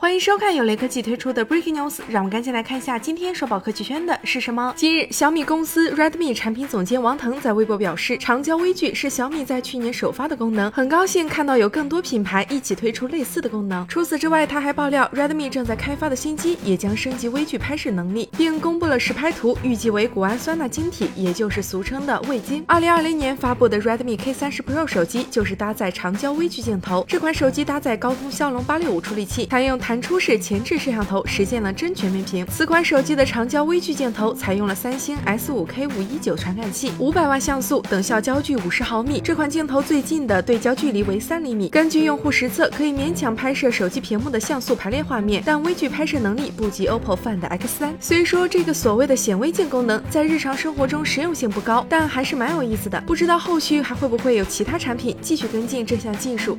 [0.00, 4.72] 欢迎收看由雷科技推出的 Breaking News，让我们赶紧来看一下今天刷爆科技圈的是什么。
[4.74, 13.86] 今日，小米公司 Redmi 产品总监王腾在微博表示，长焦微距是小米在去年首发的功能，很高兴看到有更多品牌一起推出类似的功能。
[13.88, 22.64] 除此之外，他还爆料 Redmi 正在开发的新机也将升级微距拍摄能力，并公布了实拍图，预计为谷氨酸钠晶体，也就是俗称的味精。
[22.66, 32.46] 二零二零年发布的 Redmi K 三十 Pro 手机就是搭载长焦微距镜头，这款手机搭载高通骁龙八六五处理器，采用弹出式前置摄像头，实现了真全面屏。
[32.46, 39.20] 此款手机的长焦微距镜头采用了三星 S 五 K 五一九传感器，五百万像素，等效焦距五十毫米。
[39.20, 41.68] 这款镜头最近的对焦距离为三厘米。
[41.68, 47.94] 根据用户实测，可以勉强拍摄手机屏幕的像素排列画面，但微距拍摄能力不及 OPPO Find X 三。
[48.00, 53.00] 虽说这个所谓的显微镜功能在日常生活中实用性不高，但还是蛮有意思的。
[53.06, 56.58] 不知道后续还会不会有其他产品继续跟进这项技术。